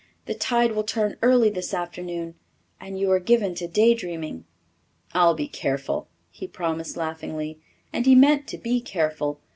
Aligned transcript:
"The 0.25 0.33
tide 0.33 0.71
will 0.71 0.81
turn 0.83 1.17
early 1.21 1.51
this 1.51 1.75
afternoon, 1.75 2.33
and 2.79 2.97
you 2.99 3.11
are 3.11 3.19
given 3.19 3.53
to 3.53 3.67
day 3.67 3.93
dreaming." 3.93 4.45
"I'll 5.13 5.35
be 5.35 5.47
careful," 5.47 6.07
he 6.31 6.47
promised 6.47 6.97
laughingly, 6.97 7.59
and 7.93 8.07
he 8.07 8.15
meant 8.15 8.47
to 8.47 8.57
be 8.57 8.81
careful. 8.81 9.39